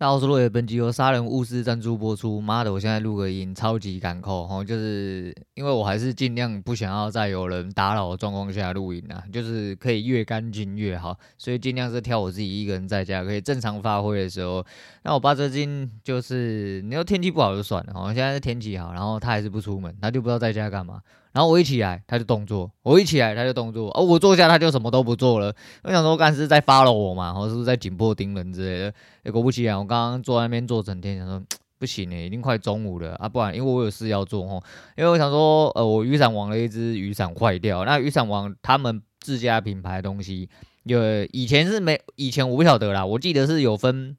[0.00, 2.40] 那我说，本集由杀人巫师赞助播出。
[2.40, 14.64] 妈的，我现在录个音，超级赶扣哈，就是因为我还是尽量不想要在有人打扰的状况下录音啊，就是可以越干净越好，所以尽量是挑我自己一个人在家可以正常发挥的时候。
[15.02, 21.00] 那我爸最近就是，你说天气不好就算了，哦，现在是天气好，然后他还是不出门，他就不知道在家干嘛。
[21.32, 23.90] 然后我一起来，他就动作；我一起来，他就动作。
[23.90, 25.54] 哦，我坐下，他就什么都不做了。
[25.82, 28.94] 我想说，干是在 follow 我嘛，或者是在紧迫盯人之类的。
[29.24, 31.42] 欸，果不其然，我刚刚坐在那边坐整天，想说
[31.78, 34.62] 不行诶，已经快中午了啊，不然因为我有事要做哦。
[34.96, 37.84] 因为我想说，呃，我雨伞王的一支雨伞坏掉。
[37.84, 40.48] 那雨伞王他们自家品牌的东西，
[40.84, 40.98] 有
[41.32, 44.16] 以前是没，以前我不晓得啦，我记得是有分。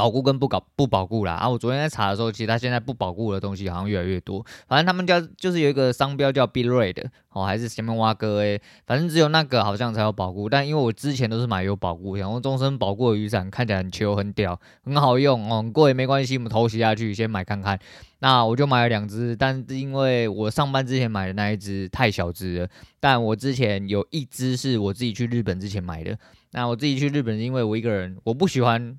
[0.00, 1.46] 保固跟不搞不保固啦啊！
[1.46, 4.42] 我昨天在查的时候，其实它现在不保固的东西好像越来越多。
[4.66, 10.48] 反正他们家就是有一个商标叫 Bitrate 哦，还是前面挖哥诶，反正只有那个好像才有保固。
[10.48, 17.78] 但因为我之前都是买有保固，然后终身保固的雨伞看起来很球很屌，很好用哦，很贵也没关系，我们偷袭下去先买看看。
[18.20, 26.18] 那我就买了两只，但是因为我上班之前买的那一只太小只了，但我之前有一只是我自己去日本之前买的。
[26.52, 28.98] 那我自己去日本是因为我一个人，我不喜欢。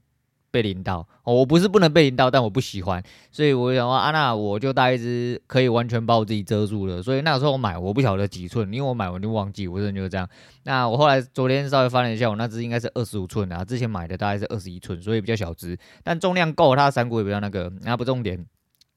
[0.52, 7.02] 被淋到哦，我不是不能被淋到，但我不喜欢，所以我想说，啊，那我就带一只可以完全把我自己遮住的。
[7.02, 10.28] 所以那个时候我买，我不晓得几寸，因为我买完就忘记，我真的就是这样。
[10.64, 18.46] 那我后来昨天稍微翻了一下，我那只应该是二十五寸啊，之前买的大概是二十一寸，所以比较小只，但重量够，它的伞骨也比较那个，那不重点。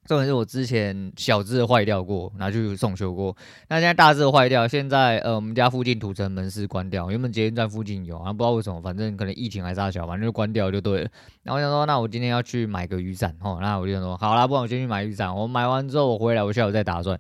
[0.07, 3.35] 重点是我之前小只的坏掉过，拿去送修过。
[3.69, 11.11] 那现在大只的坏掉，现在呃我们家附近土城门市关掉，原本捷运站附近有，啊不知道为什么，反正可能疫情还是大小，反正就关掉就对了。
[11.43, 15.35] 然后我想说，那我今天要去买个雨伞哦，那我就想说，好啦，不然我先去买雨伞。
[15.35, 17.19] 我买完之后我回来，我下午再打算。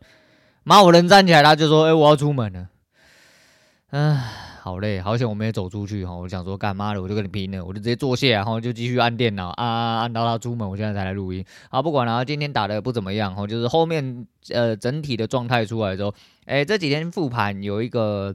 [0.62, 2.68] 妈，我人站起来，他就说，哎、我要出门了。
[3.90, 4.44] 唉。
[4.65, 6.15] 好累，好险我没有走出去哈！
[6.15, 11.45] 我想说干嘛的，我就跟你拼了，我就直接坐下，然后就继续按电脑啊，按到他出门，我现在才来录音。
[11.69, 16.15] 好，不管了，今天打的不怎么样哈，就是后面呃整体的状态出来之后，
[16.47, 18.35] 哎，这几天复盘有一个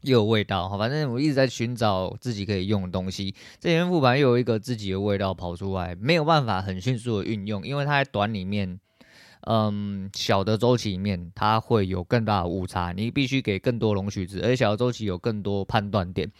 [0.00, 3.34] 又有味道哈，反正我一直在寻找自己可以用的东西。
[3.60, 8.80] 这几天复盘又有一个自己的味道跑出来，没有办法很迅速的运用，因为它在短里面。
[9.46, 16.30] 嗯，小的周期里面，它会有更大的误差，你必须给更多容许值，而且小的周期有更多判断点，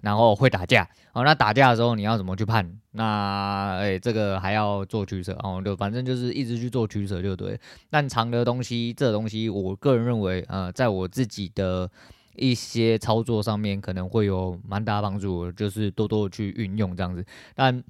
[0.00, 0.88] 然后会打架。
[1.12, 2.78] 哦，那打架的时候你要怎么去判？
[2.92, 7.58] 那哎、这个还要做取舍哦，就反正就是一直去做取舍就对。
[7.90, 11.90] 但长的东西，这东西我个人认为，呃，在我自己的
[12.36, 17.24] 一些操作上面可能会有蛮大帮助，就是多多的去运用这样子。
[17.54, 17.82] 但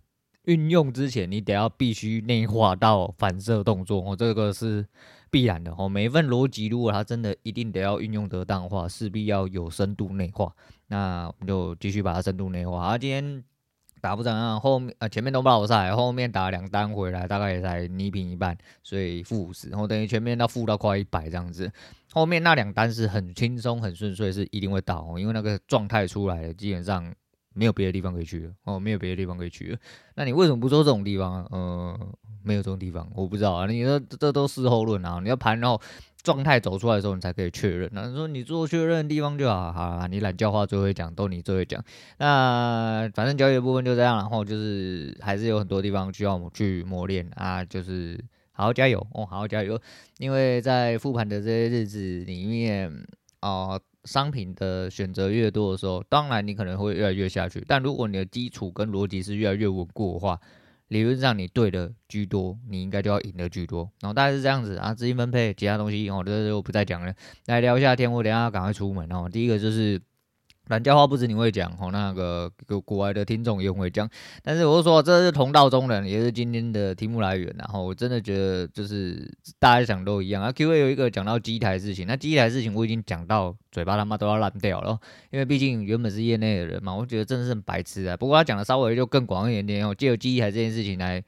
[0.45, 4.85] 运用之前，你得要必须内化到反射动作哦，这个是
[5.31, 5.89] 必然的哦。
[5.89, 10.53] 每一份逻辑，如果它真的一定得要运用得当的话，势必要有深度内化。
[10.89, 12.83] 那我们就继续把它深度内化。
[12.83, 13.45] 啊，今天
[14.01, 21.71] 打不怎样，后面呃前面都不好赛，后面打两单回来，大概也才泥平一半，所以负五十，然后等于前面到负到快一百这样子。
[22.13, 27.15] 后面那两单是很轻松很顺遂，是一定会到哦，因为那个状态出来了，基本上。
[27.55, 29.79] 没有别的地方可以去了哦，没有别的地方可以去了。
[30.15, 31.47] 那你为什么不说这种地方？
[31.53, 32.09] 嗯、呃，
[32.43, 33.67] 没有这种地方，我不知道啊。
[33.67, 35.81] 你说这，都事后论啊，你要盘然后
[36.23, 37.91] 状态走出来的时候，你才可以确认。
[37.93, 40.07] 那你说你做确认的地方就好，好啊。
[40.07, 41.83] 你懒教话最会讲，都你最会讲。
[42.19, 48.19] 那反正交易的部分就这样，然后就是还是有很多地方需要我们去磨练啊，就是
[48.53, 49.79] 好好加油哦，好好加油。
[50.19, 52.91] 因为在复盘的这些日子里面
[53.41, 53.73] 啊。
[53.73, 57.65] 呃商品的选择越多的时候，当然你可能会越来越下去。
[57.67, 60.41] 但如果你的基础跟逻辑是越来越稳固的话，
[60.89, 63.91] 理论上你对的居多，你应该就要赢的居多。
[64.01, 67.15] 然后大概是这样子啊，资金分配其他东西哦，这就不再讲了。
[67.47, 69.29] 来聊一下天，我等下赶快出门哦。
[69.33, 70.01] 第一个就是。
[70.73, 74.09] 懒叫话不止你会讲哦，那个国国外的听众也会讲，
[74.43, 77.55] 但是我就说这是同道中人，也是今天的题目来源。
[77.59, 80.51] 然后我真的觉得就是大家想都一样啊。
[80.51, 84.99] Q&A 有一个讲到机台事情，那机台事情我已经讲到嘴巴他妈都要烂掉了，
[85.31, 88.17] 因为毕竟原本是业内的人嘛，我觉得真的是很白痴啊。
[88.17, 91.23] 不过他讲的稍微就更广一点点哦，借由机台这件事情来。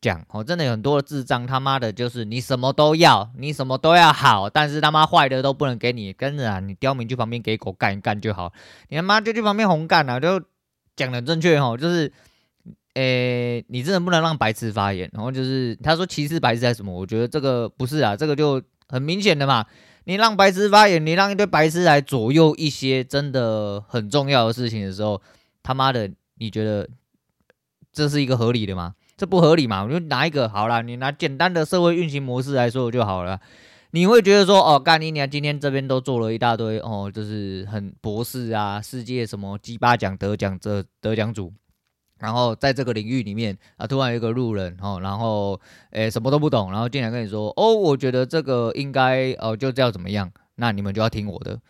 [0.00, 8.52] 讲哦，真的有很多的智障，他妈的，就是你什么都要，你什么都要好，但是他妈坏的都不能给你，跟着啊，你刁民去旁边给狗干一干就好，
[8.88, 10.42] 你他妈就去旁边红干啊，就
[10.96, 12.10] 讲的正确哦，就是，
[12.94, 19.66] 诶、你真的不能让白痴发言，然后就是他说歧视白痴还是什么，我觉得这个不是啊，这个就很明显的嘛，
[20.04, 25.20] 你让白痴发言，你让一堆白痴来左右一些真的很重要的事情的时候，
[25.62, 26.88] 他妈的，你觉得
[27.92, 28.94] 这是一个合理的吗？
[29.20, 29.84] 这不合理嘛？
[29.84, 33.38] 我就拿一个好了，你拿简单的社会运行模式来说就好了。
[33.90, 41.52] 你会觉得说，哦，干你娘，今天这边都做了一大堆，哦，就是很博士啊，世界什么鸡巴奖得奖者得奖组，
[42.18, 51.60] 然后在这个领域里面啊，突然有一个路人哦，然后诶什么都不懂，然后进来跟你说哦，我觉得这个应该哦就这样怎么样，那你们就要听我的。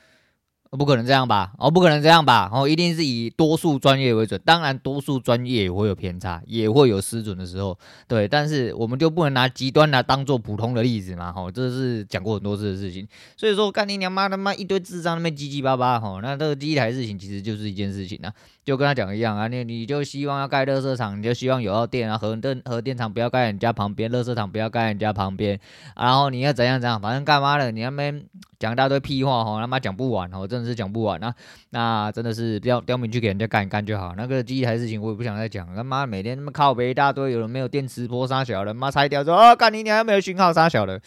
[0.78, 1.50] 不可能这样吧？
[1.58, 2.48] 哦，不可能这样吧？
[2.52, 4.40] 哦，一定是以多数专业为准。
[4.44, 7.76] 当然，多数专业也会有偏差，也会有失准的时候。
[8.06, 11.32] 对，但是我们就不能拿极端来当做普通的例子嘛？
[11.32, 13.04] 吼，这是讲过很多次的事情。
[13.36, 18.32] 所以说，干你娘妈他妈一堆智障那边叽叽巴巴，吼，那这个第一台事情其实就是一件事情啊，
[18.64, 25.58] 就跟他讲一样啊，你你就希望要盖垃圾场，你就希望有要电啊，核电核电厂不要盖人家旁边，垃圾场不要盖人家旁边，
[25.96, 28.24] 然后你要怎样怎样，反正干嘛的，你那边。
[28.60, 31.34] 讲一大堆屁话哈，他妈讲不完吼，真的是讲不完那！
[31.70, 34.14] 那真的是刁刁民去给人家干一干就好。
[34.14, 41.00] 那个机台事情我也不想再讲，他妈每天他妈靠北一大堆，有人没有电磁波杀小的，妈拆掉说哦，干你娘还没有讯号杀小的，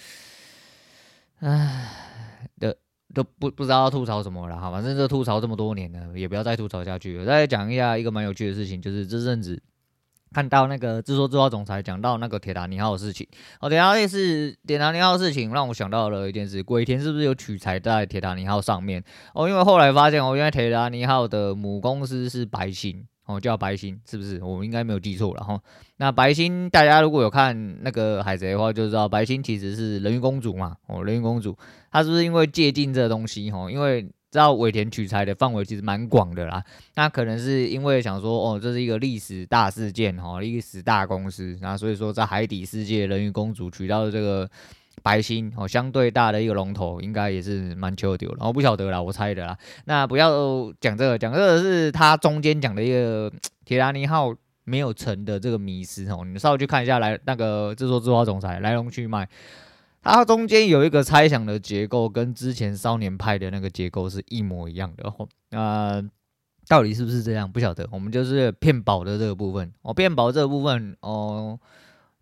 [1.41, 1.91] 唉，
[2.59, 2.73] 都
[3.13, 7.25] 都不不知道要吐槽什么了哈，反正就吐槽这么多年了，也不要再吐槽下去了。
[7.25, 9.61] 再讲一下一个蛮有趣的事情，就是这阵子。
[10.33, 13.27] 看到那个自作自话总裁讲到那个铁达尼号的事情，
[13.61, 19.03] 哦，铁达尼是铁达尼号的事情，让我想到了一件事，鬼田是不是有取材在铁达尼号上面？
[19.35, 24.43] 哦，因为后来发现哦，原来铁达尼号的母公司是白星，哦，叫白星，是不是？
[24.43, 25.59] 我应该没有记错了哈。
[25.97, 31.55] 那白星大家如果有看那个海贼的话，就知道白星其实是人鱼公主嘛，哦，人鱼公主，
[31.91, 33.51] 她是不是因为借镜这东西？
[33.51, 34.09] 哈，因为。
[34.33, 36.63] 知道尾田取材的范围其实蛮广的啦，
[36.95, 44.49] 那可能是因为想说，哦，这是一个历史大事件哈，历史大公司，那所以说在海底世界，人鱼公主取到的这个
[45.03, 49.55] 白星哦，相对大的一个龙头，应该也是蛮求丢的，我不晓得啦，我猜的啦。
[49.85, 50.31] 那不要
[50.81, 53.31] 讲这个，讲这个是他中间讲的一个
[53.65, 54.33] 铁达尼号
[54.63, 59.29] 没有沉的这个迷思哦，你们稍微去看一下来那个自说自话总裁来龙去脉。
[60.03, 65.07] 它中间有一个猜想的结构，跟之前少年派的那个结构是一模一样的。
[65.07, 66.03] 哦，呃，
[66.67, 67.51] 到底是不是这样？
[67.51, 67.87] 不晓得。
[67.91, 69.73] 我们就是骗保的这个部分。
[69.81, 71.57] 哦，骗保这个部分，哦，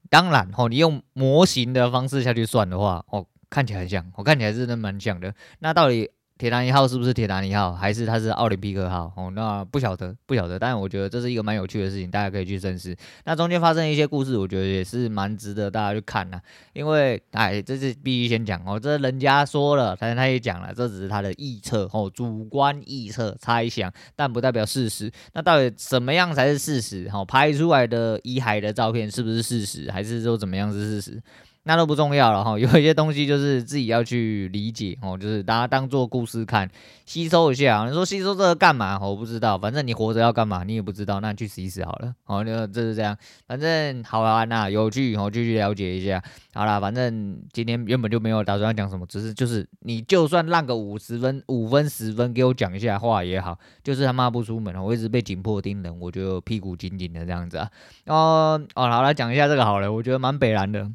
[0.10, 5.34] 当然，哦，你用模型的方式下去算的话，哦，看起来像，我看起来真的蛮像的。
[5.60, 6.12] 那到底？
[6.42, 9.14] 铁达尼号是不是铁达尼号，还是它是奥林匹克号？
[9.16, 10.58] 哦，那不晓得，不晓得。
[10.58, 12.96] 但是我觉得这是一个蛮有趣的事情，大家可以去深思。
[13.26, 16.42] 那中间发生一些故事，我觉得也是蛮值得大家去看的。
[16.74, 25.12] 因为，哎，这是必须先讲哦，这人家说了，但是他也讲了，这只是他的臆测哦，主观臆测、猜想，但不代表事实。
[25.34, 27.08] 那到底什么样才是事实？
[27.14, 31.22] 哦，拍出来的遗骸的照片是不是事实，还是说怎么样是事实？
[31.64, 36.68] 那都不重要了哈， 有一些东西就是自己要去理解哦，就是大家当做故事看，
[37.06, 37.86] 吸收一下。
[37.88, 38.98] 你说吸收这个干嘛？
[39.00, 42.14] 我不知道，反正你活着要干嘛，你也不知道，那你去死一死好了。
[42.26, 43.16] 哦，那这是这样，
[43.48, 46.22] 反正好玩呐，有趣哦，继续了解一下。
[46.54, 57.70] 好啦，反正今天原本就没有打算要讲什么，只是就是你就算烂个五十分、五分、十分，给我讲一下话也好，就是他妈不出门，我一直被紧迫盯人，我就屁股紧紧的这样子啊。
[58.08, 60.90] 哦哦，好来讲一下这个好了，我觉得蛮北蓝的。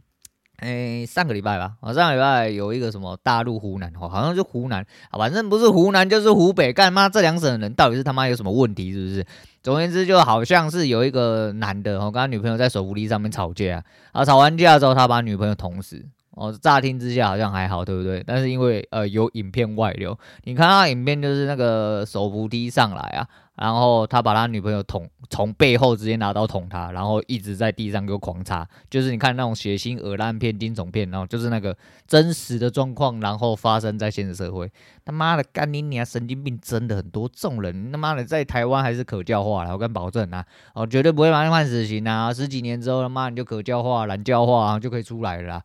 [0.59, 9.27] 哎、上个礼拜吧，我上个礼拜有一个什么大陆湖南，哦，好像是湖南，反正不是湖南就是湖北，干嘛这两省的人到底是他妈有什么问题，是不是？
[9.63, 18.25] 总而言之，就好像是有一个男的，哦，跟他女朋友在手扶梯上面吵架，啊，吵完架之后，他把女朋友捅死，哦，乍听之下好像还好，对不对？
[18.27, 23.29] 但是因为呃有影片外流，你看他影片就是那个手扶梯上来啊。
[23.57, 34.71] 然后他把他女朋友捅，从背后直接拿刀捅他，然后一直在地上给我狂插，就是你看那种血腥、恶烂片、惊悚片，然后就是那个真实的状况，然后发生在现实社会。
[35.05, 36.05] 他妈的，干你娘！
[36.05, 40.45] 神经病真的很多，这种人他妈的在台湾还是可教化了，我敢保证啊，
[40.75, 42.33] 哦，绝对不会把你判死刑啊！
[42.33, 45.63] 十几年之后他妈你就可教化、懒教化，然后就可以出来了。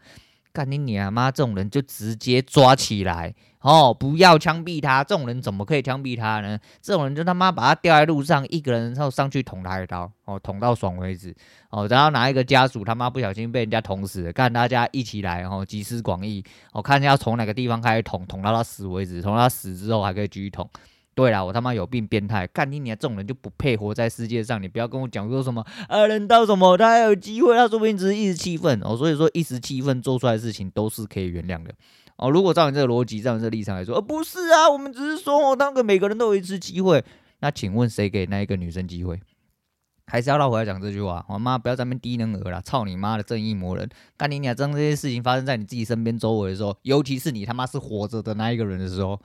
[0.54, 1.32] 干你娘妈！
[1.32, 3.34] 这种人就直接抓起来。
[3.62, 5.04] 哦，不要枪毙他！
[5.04, 6.58] 这种人怎么可以枪毙他呢？
[6.82, 11.36] 这种人就他妈把他吊在路上，一个人然后上去捅他一刀，哦，捅到爽为止。
[11.70, 16.44] 哦，然后拿一个家属他妈不小心被人家捅死了，看大家一起来，哦，集思广益，
[16.74, 20.68] 哦，看一下从哪个地方开始捅，捅到他死为止，捅到他死之后还可以继续捅。
[21.14, 22.98] 对了，我他妈有病变态，干你娘！
[22.98, 24.62] 这种人就不配活在世界上。
[24.62, 28.96] 你不要跟我讲说什么啊，人到什么他还有机会，他说不定只是一时气愤哦。
[28.96, 31.74] 所以说一时气愤做出来的事情都是可以原谅的。
[32.16, 37.04] 哦，如果照你这个逻辑，照你这个立场来说，呃，不是啊，我们只是说哦，当个每个人都有一次机会。
[37.40, 39.20] 那请问谁给那一个女生机会？
[40.08, 41.26] 还是要绕回来讲这句话？
[41.30, 43.90] 我妈不要在那边低能儿了，操你妈的正义魔人！
[44.18, 44.54] 干你娘！
[44.54, 49.20] 当这些事情发生在你自己身边周围的时候，尤其是你他妈是活着的那一个人的时候，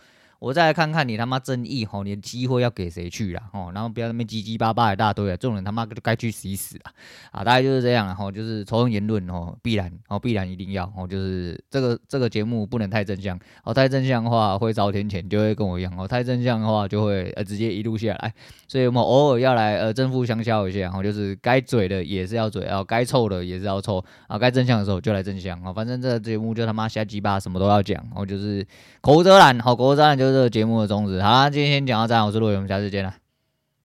[0.47, 3.43] 我再来看看你他妈争议吼，你的机会要给谁去啦？
[3.53, 6.95] 吼，然后不要那边叽叽巴巴一大堆啊，这种人他妈就该去死一死啊！
[7.33, 18.33] 啊，大概就是这样吼，就是仇恨言论吼，必然哦，必然一定要哦，就是这个这个节目不能太正向哦，太正向的话会遭天谴，就会跟我一样哦，太正向的话就会呃直接一路下来，
[18.69, 28.65] 所以我们偶尔要来呃正负相消一下然后，就是该嘴的也是要嘴，然后该臭的也是要臭啊，该正向的时候就来正向哦，反正这个节目就他妈瞎鸡巴什么都要讲哦，就是
[29.01, 31.23] 口无遮拦，好口无遮拦就是这个节目的宗旨。
[31.23, 33.26] 好啦，今天先讲到这，我是陆伟，我们下次见了。